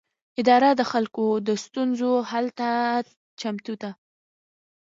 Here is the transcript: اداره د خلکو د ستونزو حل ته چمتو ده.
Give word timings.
اداره 0.41 0.69
د 0.75 0.81
خلکو 0.91 1.25
د 1.47 1.49
ستونزو 1.63 2.11
حل 2.29 2.47
ته 2.59 2.69
چمتو 3.39 3.73
ده. 3.81 3.91